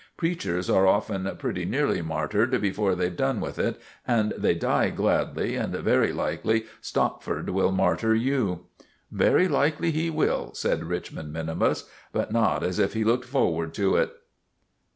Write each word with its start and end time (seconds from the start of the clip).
Preachers 0.17 0.67
are 0.67 0.87
often 0.87 1.29
pretty 1.37 1.63
nearly 1.63 2.01
martyred 2.01 2.59
before 2.59 2.95
they've 2.95 3.15
done 3.15 3.39
with 3.39 3.59
it; 3.59 3.79
and 4.07 4.33
they 4.35 4.55
die 4.55 4.89
gladly; 4.89 5.53
and 5.55 5.71
very 5.75 6.11
likely 6.11 6.65
Stopford 6.81 7.49
will 7.51 7.71
martyr 7.71 8.15
you." 8.15 8.65
"Very 9.11 9.47
likely 9.47 9.91
he 9.91 10.09
will," 10.09 10.55
said 10.55 10.83
Richmond 10.85 11.31
minimus; 11.31 11.87
but 12.11 12.31
not 12.31 12.63
as 12.63 12.79
if 12.79 12.93
he 12.93 13.03
looked 13.03 13.25
forward 13.25 13.75
to 13.75 13.95
it. 13.95 14.11